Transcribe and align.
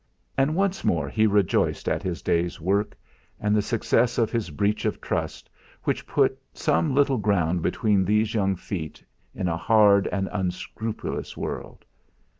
And 0.35 0.55
once 0.55 0.83
more 0.83 1.07
he 1.09 1.27
rejoiced 1.27 1.87
at 1.87 2.01
his 2.01 2.23
day's 2.23 2.59
work, 2.59 2.97
and 3.39 3.55
the 3.55 3.61
success 3.61 4.17
of 4.17 4.31
his 4.31 4.49
breach 4.49 4.83
of 4.83 4.99
trust, 4.99 5.47
which 5.83 6.07
put 6.07 6.39
some 6.55 6.95
little 6.95 7.19
ground 7.19 7.61
beneath 7.61 8.07
these 8.07 8.33
young 8.33 8.55
feet, 8.55 9.05
in 9.35 9.47
a 9.47 9.57
hard 9.57 10.07
and 10.07 10.27
unscrupulous 10.31 11.37
world. 11.37 11.85